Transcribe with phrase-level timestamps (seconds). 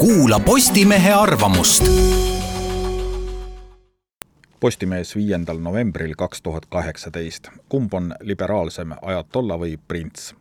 [0.00, 1.84] kuula Postimehe arvamust.
[4.60, 7.48] Postimees viiendal novembril kaks tuhat kaheksateist.
[7.68, 10.34] kumb on liberaalsem, ajatolla või prints?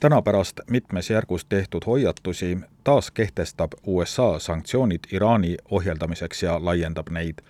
[0.00, 7.40] täna pärast mitmes järgus tehtud hoiatusi taas kehtestab USA sanktsioonid Iraani ohjeldamiseks ja laiendab neid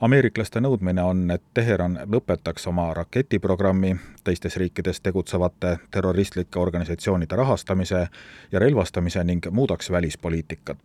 [0.00, 8.06] ameeriklaste nõudmine on, et Teheran lõpetaks oma raketiprogrammi, teistes riikides tegutsevate terroristlike organisatsioonide rahastamise
[8.52, 10.78] ja relvastamise ning muudaks välispoliitikat.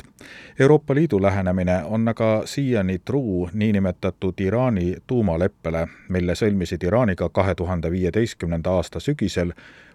[0.59, 7.91] Euroopa Liidu lähenemine on aga siiani truu niinimetatud Iraani tuumaleppele, mille sõlmisid Iraaniga kahe tuhande
[7.91, 9.53] viieteistkümnenda aasta sügisel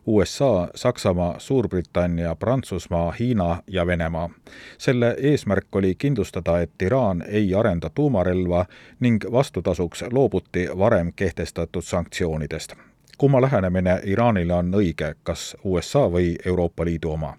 [0.08, 4.30] USA, Saksamaa, Suurbritannia, Prantsusmaa, Hiina ja Venemaa.
[4.78, 8.66] selle eesmärk oli kindlustada, et Iraan ei arenda tuumarelva
[9.00, 12.72] ning vastutasuks loobuti varem kehtestatud sanktsioonidest.
[13.18, 17.34] Kumma lähenemine Iraanile on õige, kas USA või Euroopa Liidu oma?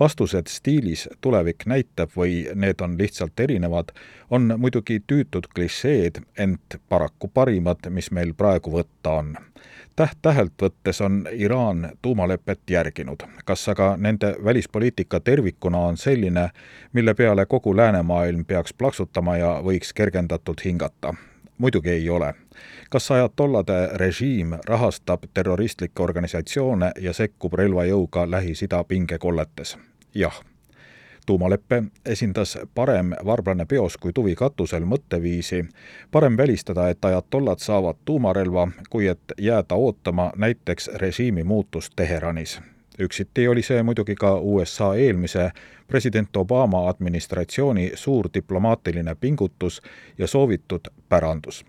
[0.00, 3.88] vastused stiilis tulevik näitab või need on lihtsalt erinevad,
[4.30, 9.34] on muidugi tüütud klišeed, ent paraku parimad, mis meil praegu võtta on
[9.98, 13.22] täht-tähelt võttes on Iraan tuumalepet järginud.
[13.44, 16.50] kas aga nende välispoliitika tervikuna on selline,
[16.92, 21.14] mille peale kogu läänemaailm peaks plaksutama ja võiks kergendatult hingata?
[21.58, 22.34] Muidugi ei ole.
[22.90, 29.78] kas ajatollade režiim rahastab terroristlikke organisatsioone ja sekkub relvajõuga Lähis-Ida pingekolletes?
[30.14, 30.40] jah
[31.28, 35.66] tuumalepe esindas parem varblane peos kui tuvi katusel mõtteviisi,
[36.10, 42.60] parem välistada, et ajatollad saavad tuumarelva, kui et jääda ootama näiteks režiimi muutust Teheranis.
[42.98, 45.50] üksiti oli see muidugi ka USA eelmise
[45.86, 49.82] president Obama administratsiooni suur diplomaatiline pingutus
[50.18, 51.64] ja soovitud pärandus.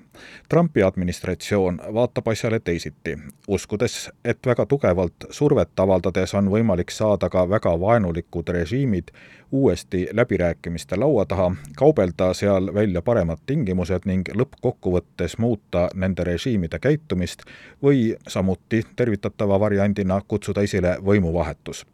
[0.49, 7.45] Trumpi administratsioon vaatab asjale teisiti, uskudes, et väga tugevalt survet avaldades on võimalik saada ka
[7.49, 9.11] väga vaenulikud režiimid
[9.51, 17.47] uuesti läbirääkimiste laua taha, kaubelda seal välja paremad tingimused ning lõppkokkuvõttes muuta nende režiimide käitumist
[17.83, 21.85] või samuti tervitatava variandina kutsuda esile võimuvahetus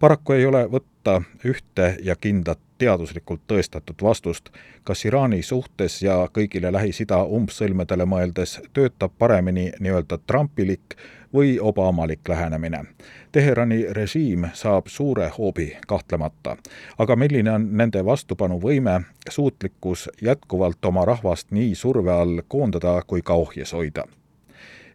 [0.00, 4.48] paraku ei ole võtta ühte ja kindlat teaduslikult tõestatud vastust,
[4.84, 10.96] kas Iraani suhtes ja kõigile Lähis-Ida umbsõlmedele mõeldes töötab paremini nii-öelda trumpilik
[11.34, 12.84] või obamalik lähenemine.
[13.32, 16.56] Teherani režiim saab suure hoobi kahtlemata,
[16.98, 23.38] aga milline on nende vastupanuvõime, suutlikkus jätkuvalt oma rahvast nii surve all koondada kui ka
[23.44, 24.08] ohjes hoida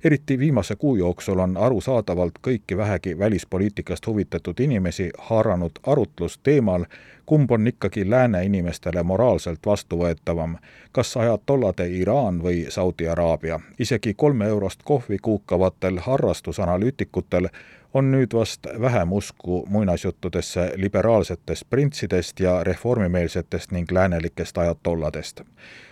[0.05, 6.85] eriti viimase kuu jooksul on arusaadavalt kõiki vähegi välispoliitikast huvitatud inimesi haaranud arutlus teemal,
[7.25, 10.57] kumb on ikkagi lääne inimestele moraalselt vastuvõetavam,
[10.91, 13.59] kas ajatollade Iraan või Saudi Araabia.
[13.79, 17.47] isegi kolme eurost kohvi kuukavatel harrastusanalüütikutel
[17.95, 25.41] on nüüd vast vähem usku muinasjuttudesse liberaalsetest printsidest ja reformimeelsetest ning läänelikest ajatolladest.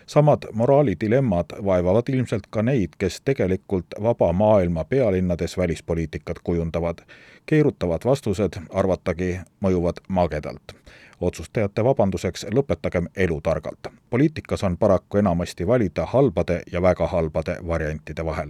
[0.05, 6.97] samad moraalidilemmad vaevavad ilmselt ka neid, kes tegelikult vaba maailma pealinnades välispoliitikat kujundavad.
[7.45, 10.75] keerutavad vastused, arvatagi, mõjuvad magedalt
[11.21, 13.87] otsustajate vabanduseks lõpetagem elu targalt.
[14.09, 18.49] poliitikas on paraku enamasti valida halbade ja väga halbade variantide vahel